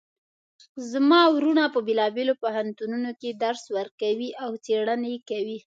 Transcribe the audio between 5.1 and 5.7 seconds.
کوی